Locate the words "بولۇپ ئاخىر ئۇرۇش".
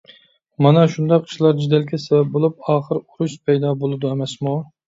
2.39-3.39